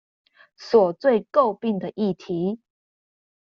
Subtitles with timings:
[0.57, 2.59] 所最詬病的議題